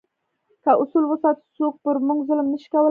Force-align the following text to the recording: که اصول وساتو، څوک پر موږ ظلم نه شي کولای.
که 0.63 0.71
اصول 0.81 1.03
وساتو، 1.07 1.43
څوک 1.57 1.73
پر 1.83 1.95
موږ 2.07 2.19
ظلم 2.29 2.47
نه 2.53 2.57
شي 2.61 2.67
کولای. 2.71 2.79